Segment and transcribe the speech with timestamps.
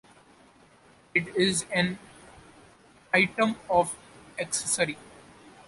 [1.13, 1.99] It is an
[3.13, 3.95] item of
[4.39, 4.97] accessory.